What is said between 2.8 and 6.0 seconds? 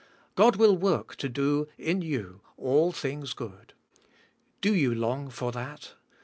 thing's good. Do you long* for that?